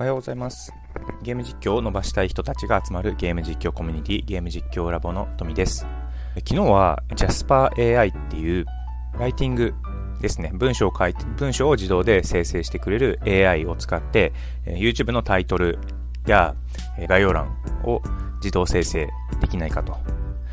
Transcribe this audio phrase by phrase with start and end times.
[0.00, 0.72] おはようございます。
[1.24, 5.88] ゲーム実況を伸ばしたい人たちが集まるゲーム実況コミュニティゲーム実況ラボの富です。
[6.36, 8.64] 昨日は Jasper AI っていう
[9.18, 9.74] ライティング
[10.20, 10.52] ですね。
[10.54, 14.32] 文章を書いて、文章を自動で生成してくれる AI を使って、
[14.66, 15.80] YouTube のタイトル
[16.28, 16.54] や
[17.08, 17.48] 概要欄
[17.82, 18.00] を
[18.36, 19.08] 自動生成
[19.40, 19.96] できないかと。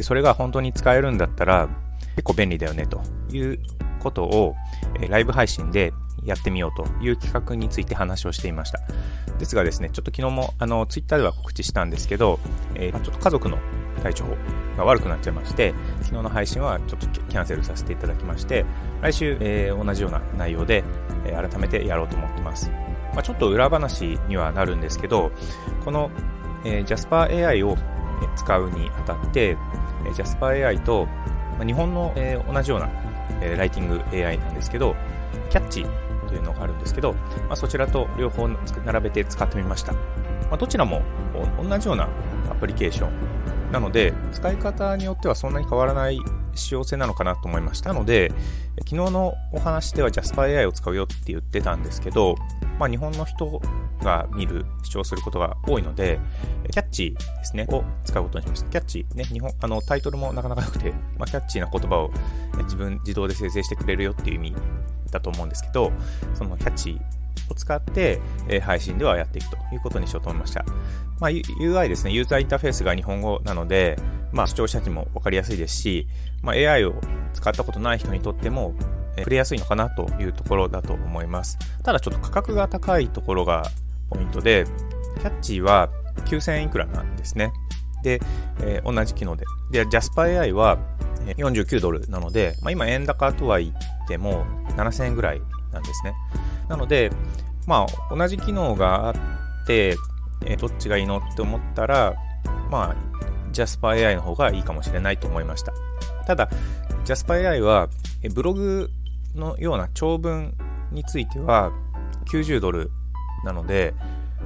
[0.00, 1.68] それが本当に使えるんだったら
[2.16, 3.00] 結構便利だよねと
[3.30, 3.60] いう
[4.00, 4.56] ことを、
[5.08, 5.92] ライブ配信で
[6.24, 8.80] やってみようという企画について話をしていました。
[9.38, 12.40] ですがですね、ちょっと昨日もあのツイッターでは告知したんですけど、
[12.74, 13.58] えーちょっと家族の
[14.02, 14.24] 体調
[14.76, 18.64] が悪くなっちゃいまして、昨日の配信はちょっとキャンセルさせていただきまして、
[19.00, 20.84] 来週、えー同じような内容で、
[21.24, 22.70] えー改めてやろうと思ってます。
[23.14, 25.30] まあ、ちょっと裏話にはなるんですけど、
[25.84, 26.10] この、
[26.64, 27.76] えー、Jasper AI を
[28.36, 29.56] 使うにあたって、
[30.04, 31.06] えー Jasper AI と、
[31.56, 32.90] まあ日本の、えー同じような、
[33.40, 34.96] えーライティング AI なんですけど、
[35.50, 35.86] キャッチ
[36.28, 37.14] というのがあるんですけど、
[37.48, 39.92] まあ、そちらと両方並べて使ってみました。
[39.92, 41.02] まあ、どちらも
[41.62, 42.08] 同じような
[42.50, 46.20] アプリケーションなので、使い方によってはそんなに変わらない
[46.54, 48.32] 仕様性なのかなと思いましたので、
[48.80, 52.36] 昨日のお話では Jasper AI を使うよって言ってたんですけど、
[52.78, 53.60] まあ、日本の人
[54.02, 56.20] が見る、視聴することが多いので、
[56.70, 58.70] キャッチーですね、を使うことにしました。
[58.70, 62.10] キャッチー、ね、日本、あの、タイトルもなかなか良くて、まあ、キャッチーな言葉を
[62.62, 64.54] 自分、自動で生成してくれるよっていう意味
[65.10, 65.92] だと思うんですけど、
[66.34, 67.00] そのキャッチ
[67.50, 70.64] を使って、え配信ではやっていくということにしようと思いました。
[71.20, 73.98] まあ、UI ですね、ユーザーインターフェースが日本語なので、
[74.32, 76.06] まあ、視聴者にも分かりやすいですし、
[76.42, 76.94] まあ、AI を
[77.32, 78.74] 使ったことない人にとっても、
[79.16, 81.58] え触れやすいのかなというところだと思います。
[81.82, 83.64] ただちょっと価格が高いところが
[84.10, 84.64] ポイントで、
[85.20, 85.90] キャッチは
[86.26, 87.52] 9000円いくらなんですね。
[88.02, 88.20] で、
[88.60, 89.44] えー同じ機能で。
[89.72, 90.78] で、Jasper AI は
[91.36, 93.72] 49ドルなので、まあ、今円高とは言っ
[94.08, 94.44] ても
[94.76, 95.42] 7000円ぐらい
[95.72, 96.14] なんですね。
[96.68, 97.12] なので、
[97.66, 99.96] まあ、同じ機能があって、
[100.44, 102.14] えーどっちがいいのって思ったら、
[102.70, 102.96] まあ、
[103.52, 105.72] Jasper AI の方がいいかもしれないと思いました。
[106.26, 106.48] ただ、
[107.04, 107.88] Jasper AI は、
[108.22, 108.90] えブログ
[109.34, 110.54] のような長文
[110.90, 111.72] については
[112.32, 112.90] 90ドル
[113.44, 113.94] なので、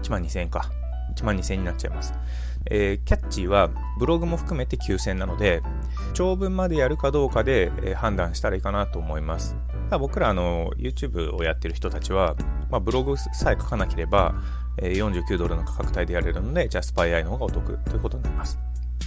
[0.03, 0.71] 1万2000円か。
[1.17, 2.15] 1万2000円になっちゃいます。
[2.67, 5.63] えーキャッチーはブログも含めて9000なので、
[6.15, 9.57] 長文までやるかどうかで、えー判断したらいいかなと思います。
[9.87, 12.35] ただ僕らあの YouTube をやってる人たちは、
[12.71, 14.35] まあ、ブログさえ書かなければ、
[14.79, 18.59] えー49ドルの価格帯でやれるので、Jasper AI の方がお得ということになります。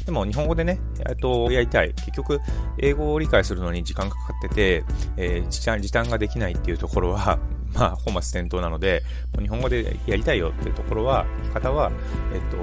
[0.05, 0.79] でも日本語でね、
[1.09, 1.93] えっと、やりたい。
[1.93, 2.39] 結局、
[2.77, 4.83] 英語を理解するのに時間かかってて、
[5.17, 7.39] えー、時短ができないっていうところは、
[7.75, 9.03] まあ、本末転倒なので、
[9.39, 11.91] 日本語でやりたいよっていうところは、方は、
[12.33, 12.57] えっと、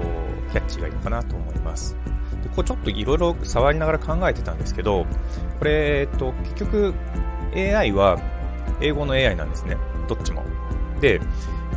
[0.51, 1.95] キャッチがいいのかなと思います。
[2.41, 5.05] で、こうちょっといろいろ触りながら考えてたんですけど、
[5.59, 6.93] これ、えっと、結局、
[7.55, 8.19] AI は
[8.81, 9.77] 英語の AI なんですね。
[10.07, 10.43] どっちも。
[10.99, 11.21] で、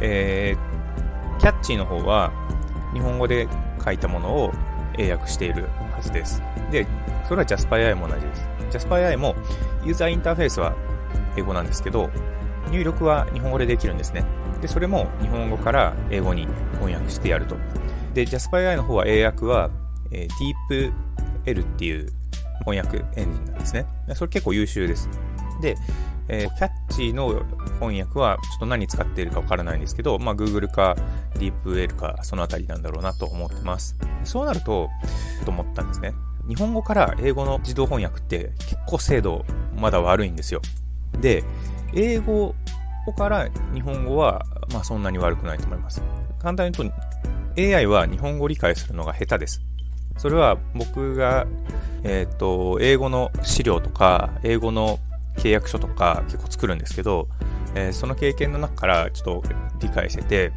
[0.01, 2.33] えー、キャッチーの方は
[2.95, 3.49] 日本語で
[3.85, 4.53] 書いたものを
[4.99, 6.43] 英訳しているはずです。
[6.71, 6.87] で、
[7.29, 8.49] それは Jasper AI も同じです。
[8.87, 9.35] Jasper AI も
[9.85, 10.75] ユーザーインターフェースは
[11.37, 12.11] 英語なんですけど、
[12.71, 14.25] 入力は日本語でできるんですね。
[14.61, 17.57] で、それも日本語から英語に翻訳してやると。
[18.15, 19.71] で、Jasper AI の方は英訳は、
[20.11, 20.93] えー
[21.45, 22.13] DeepL っていう
[22.65, 23.87] 翻訳エンジンなんですね。
[24.15, 25.09] それ結構優秀です。
[25.61, 25.77] で、
[26.29, 27.43] えーキャッチの
[27.79, 30.97] 翻訳はちょっと何使っているかわからないんですけど、まあ Google か
[31.35, 33.97] DeepL かそのあたりなんだろうなと思ってます。
[34.25, 34.89] そうなると、
[35.45, 36.13] と思ったんですね。
[36.49, 39.45] 日本語から英語の自動翻訳って結構精度
[39.77, 40.63] まだ悪いんですよ。
[41.21, 41.45] で、
[41.97, 42.55] 英語
[43.17, 46.03] から日本語は、まあそんなに悪くないと思います。
[46.39, 49.63] 簡単に言うと、AI は日本語を理解するのが下手です。
[50.19, 51.47] それは僕が、
[52.05, 54.99] えっ、と、英語の資料とか、英語の
[55.39, 57.29] 契約書とか結構作るんですけど、
[57.75, 59.49] えーその経験の中からちょっと
[59.81, 60.49] 理解してて、や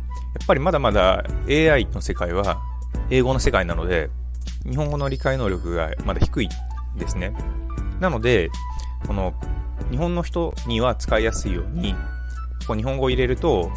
[0.43, 2.61] っぱりまだまだ AI の世界は
[3.09, 4.09] 英語の世界なので、
[4.69, 6.49] 日本語の理解能力がまだ低い
[6.97, 7.33] ですね。
[7.99, 8.49] なので、
[9.05, 9.33] この
[9.91, 11.95] 日本の人には使いやすいように、
[12.67, 13.71] こう日本語を入れると、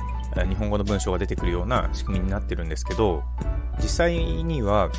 [0.49, 3.23] 日本語の文章が出てくるような仕組みになってるんですけど、
[3.81, 4.91] 実際には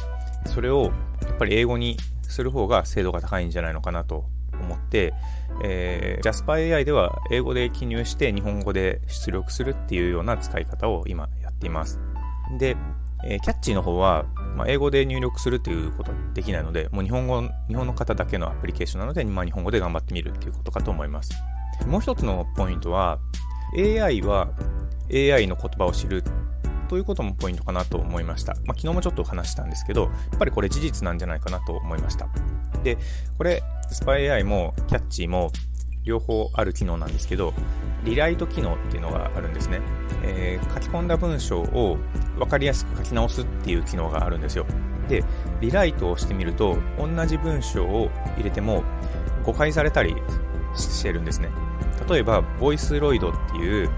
[0.45, 4.25] それをやっぱり英語にする方が精度が高いんじゃないのかなと
[4.61, 5.13] 思って、
[5.63, 11.99] えー、Jasper AI では英語で記入して日本語で出力するっていうような使い方を今やっています。
[12.57, 12.75] で、
[13.25, 14.25] えーキャッチーの方は、
[14.55, 21.31] まあ、英語で入力するということはできないので、もう日本語、日本の方だけのアプリケーションなので、まあ、日本語で頑張ってみるっていうことかと思います。
[21.87, 23.19] もう一つのポイントは、
[23.75, 24.49] AI は
[25.11, 26.23] AI の言葉を知る
[26.87, 28.53] ということもポイントかなと思いました。
[28.65, 32.27] まあ、昨日もちょっと話したんですけど、やっぱりこれ事実なんじゃないかなと思いました。
[32.83, 32.97] で、
[33.37, 35.51] これ、スパイ AI もキャッチーも
[36.03, 37.53] 両方ある機能なんですけど、
[38.03, 39.81] リライト機能っていうのがあるんですね。
[40.23, 41.97] えー、書き込んだ文章を
[42.37, 44.65] 分かりやすく書き直すっていう機能があるんですよ。
[45.07, 45.23] で、
[45.61, 48.83] リライトをしてみると、同じ文章を入れても
[49.43, 50.15] 誤解されたり
[50.75, 51.49] してるんですね。
[52.09, 53.89] 例えば、ボイスロイドっていう、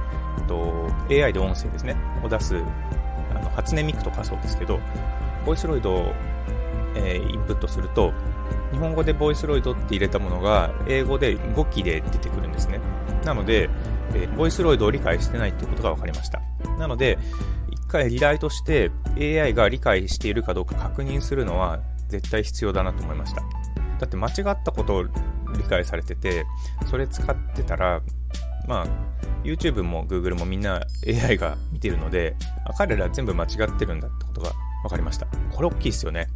[0.48, 4.80] と AI で音声ですね、を出す、あの初音ミクとかそうですけど、
[5.46, 6.14] ボイスロイドを、
[6.96, 8.14] えー、インプットすると、
[8.76, 12.82] 日本語でボイスロイドって入れたものが、英語で語気で出てくるんですね。
[13.24, 13.70] なので、
[14.14, 16.42] え、ボイスロイドを理解してないってことが分かりました。
[16.78, 17.18] なので、
[17.72, 21.80] 一回リライトして AI が理解しているかどうか確認するのは
[22.10, 23.42] 絶対必要だなと思いました。
[23.98, 25.10] だって間違ったことを理
[25.70, 26.46] 解されてて、
[26.90, 28.02] それ使ってたら、
[28.68, 28.88] まあ、
[29.46, 32.36] YouTube も Google もみんな AI が見てるので、
[32.78, 34.52] 彼ら全部間違ってるんだってことが
[34.84, 35.28] 分かりました。
[35.54, 36.28] これ大きいですよね。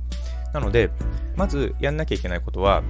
[0.54, 0.92] なので、
[1.36, 2.84] まずやんなきゃいけないことは、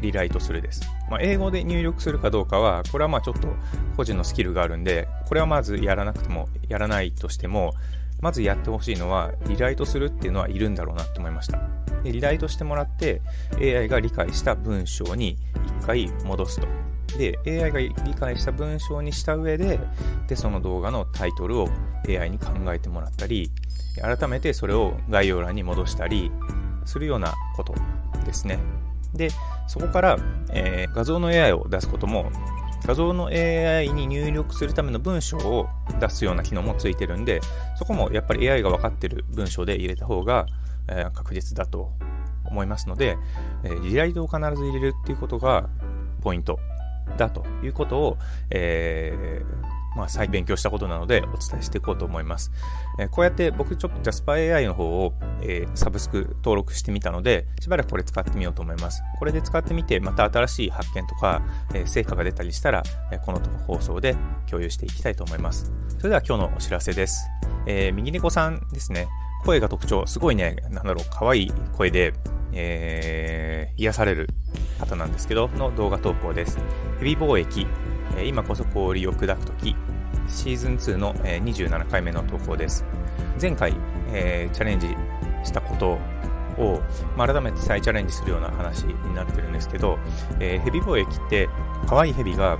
[0.00, 0.82] リライトするです。
[1.08, 3.48] まあ、英語で入力するかどうかは、これはまあちょっと
[3.96, 7.74] 個人のスキルがあるんで、これはまずやらなくても、やらないとしても、
[8.20, 11.60] まずやってほしいのは、リライトするっていうのはいるんだろうなって思いました。
[12.02, 13.20] でリライトしてもらって、
[13.60, 15.38] AI が理解した文章に
[15.80, 16.66] 一回戻すと。
[17.16, 19.78] で、AI が理解した文章にした上で、
[20.26, 21.68] で、その動画のタイトルを
[22.08, 23.50] AI に考えてもらったり、
[24.00, 26.32] 改めてそれを概要欄に戻したり
[26.84, 27.74] するようなこと
[28.24, 28.58] ですね。
[29.14, 29.30] で、
[29.68, 30.18] そこから、
[30.52, 32.30] えー、画像の AI を出すことも、
[32.84, 35.68] 画像の AI に入力するための文章を
[36.00, 37.40] 出すような機能もついてるんで、
[37.76, 40.46] そこもやっぱり AI が分かってる文章で入れた方が、
[40.88, 41.92] えー、確実だと
[42.44, 43.16] 思いますので、
[43.64, 45.68] えー、リライトを必ず入れるっていうことが
[46.22, 46.58] ポイント
[47.16, 48.18] だということを、
[48.50, 52.50] えー、まあ、再勉強したことなのでお伝えしていこうと思います。
[52.98, 59.02] えー、こうやって僕ちょっと JasperAI の方を、えー、サブスク登録してみたので、しばらくこれ使ってみようと思います。
[59.18, 61.42] これで使ってみて、また新しい発見とか、
[61.74, 64.16] え成果が出たりしたら、えこの放送で
[64.48, 65.72] 共有していきたいと思います。
[65.98, 67.28] それでは今日のお知らせです。
[67.66, 69.08] え右猫さんですね。
[69.44, 72.14] 声が特徴、すごいね、なんだろう、可愛い声で、
[72.52, 74.28] えー、癒される
[74.78, 76.58] 方なんですけど、の動画投稿です。
[76.98, 77.66] ヘビ貿易、
[78.24, 79.76] 今こそ氷を砕くとき、
[80.28, 82.84] シーズン2の、27回目の投稿です。
[83.40, 83.74] 前回、
[84.12, 84.96] えー、チャレンジ
[85.44, 85.98] したこと
[86.62, 86.80] を、
[87.16, 89.98] まあ、改めて再チャレンジするような話になってるんですけど、
[90.38, 91.48] えー、ヘビ貿易って
[91.86, 92.58] 可愛いヘビが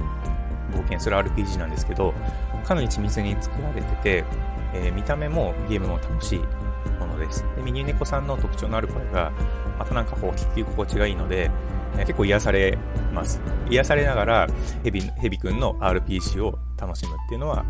[0.73, 2.15] 冒険する RPG なんですけど、
[2.65, 4.25] かなり緻密に作られてて、
[4.75, 6.39] えー、見た目もゲームも楽しい
[6.99, 7.45] ものです。
[7.57, 9.33] で、ミニ猫さんの特徴のある声が、
[9.79, 11.51] またなんかこう聞き心地がいいので、
[11.99, 12.79] 結構癒され
[13.13, 13.41] ます。
[13.71, 14.47] 癒されながら
[14.85, 17.65] ヘビ、ヘビくんの RPC を楽しむっていうのは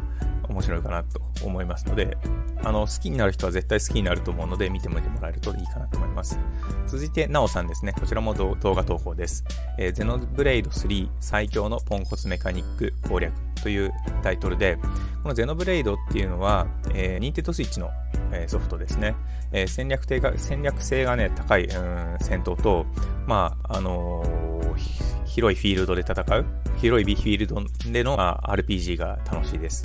[0.49, 2.17] 面白いかなと思いますので、
[2.65, 6.39] あの、好きになる人は絶対好きになると思うので、見てみてもらえるといいかなと思います。
[6.87, 7.93] 続いて、なおさんですね。
[7.93, 9.45] こちらも動画投稿です。
[9.79, 13.93] えー、ゼノブレイド3最強のポンコツメカニック攻略という
[14.23, 14.79] タイトルで、
[15.23, 17.91] このゼノブレイドっていうのは、えー、ニンテッドスイッチの、
[18.32, 19.14] えー、ソフトですね。
[19.53, 22.87] えー、戦略性が、戦略性がね、高い、うん、戦闘と、
[23.26, 26.44] まあ、あのー、広いフィールドで戦う、
[26.79, 29.85] 広いフィールドでの、まあ、RPG が楽しいです。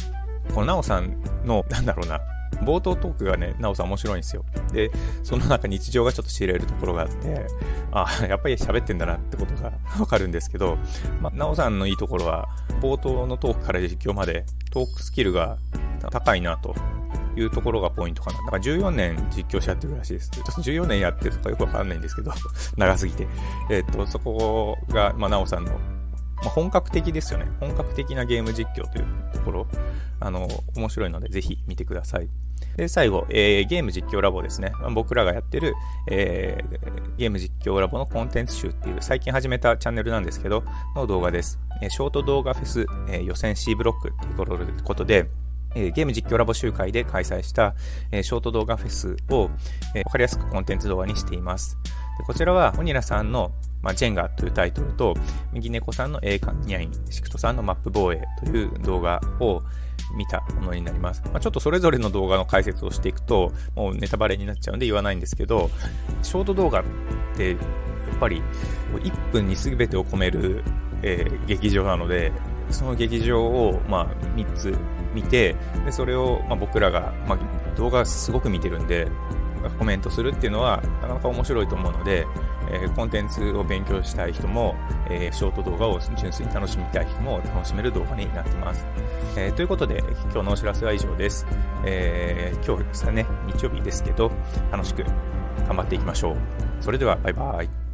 [0.54, 2.20] このなおさんの、なんだろうな、
[2.62, 4.46] 冒頭トークがね、なおさん面白いんですよ。
[4.72, 4.92] で、
[5.24, 7.48] その中日常がちょっと知れるところがあって、
[7.92, 10.78] あ、 やっぱり喋ってんだなってことが わかるんですけど、
[11.22, 12.48] まあ、なおさんのいいところは、
[12.82, 15.58] 冒頭のトークから実況までトークスキルが
[16.12, 16.76] 高いなと
[17.36, 18.38] いうところがポイントかな。
[18.40, 20.30] だから14年実況しやってるらしいです。
[20.32, 22.32] ちょっと14年やってるとかよくわかんないんですけど、
[22.78, 23.28] 長すぎて。
[23.70, 25.72] えっ、と、そこが、まあ、なおさんの、
[26.44, 27.48] まあ、本格的ですよね。
[27.60, 29.68] 本格的なゲーム実況というところ、
[30.20, 32.30] あの、面白いので、ぜひ見てください。
[32.76, 34.72] で、最後、えー、ゲーム実況ラボですね。
[34.94, 35.74] 僕らがやってる、
[36.10, 40.64] えー、ゲーム実況ラボのコンテンツ集っていう、最近始めたチャンネルなんですけど、
[40.96, 41.60] の動画です。
[41.82, 45.30] えー、ショート動画フェス、え、予選 C ブロックっていうことで、
[45.76, 47.76] えゲーム実況ラボ集会で開催した、
[48.12, 49.50] えショート動画フェスを、
[49.94, 51.78] えわかりやすくコンテンツ動画にしています。
[52.18, 55.16] でこちらは、オニラさんの、まあ、ジェンガというタイトルと、
[55.54, 59.62] 右猫さんの栄冠ニャイン、シクトさんのマップ防衛という動画を
[60.16, 61.22] 見たものになります。
[61.26, 65.70] まあ、ちょっとそれぞれの動画の解説をしていくと、もうネタバレになっちゃうんで言わないんですけど、
[66.22, 66.84] ショート動画っ
[67.36, 68.42] て、やっぱり
[68.94, 70.64] 1分に全てを込める、
[71.04, 72.32] えー、劇場なので、
[72.72, 74.78] その劇場を、まあ、3つ
[75.14, 75.56] 見て、
[75.86, 79.08] でそれを、まあ、僕らが、まあ、動画すごく見てるんで、
[79.78, 82.26] コメントするっていうのは、なかなか面白いと思うので、
[82.72, 84.76] え、コンテンツを勉強したい人も、
[85.10, 88.86] え、ショート動画を純粋に楽しみたい人も楽しめる動画になってます。
[89.38, 91.46] え、ということで、今日のお知らせは以上です。
[91.86, 94.32] え今日ですね、日曜日ですけど、
[94.72, 95.04] 楽しく
[95.68, 96.38] 頑張っていきましょう。
[96.80, 97.87] それでは、バイバイ。